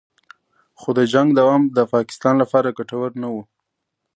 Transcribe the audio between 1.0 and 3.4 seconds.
جنګ دوام د پاکستان لپاره ګټور نه و